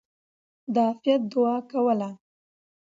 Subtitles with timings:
[0.73, 2.09] د عافيت دعاء کوله!!.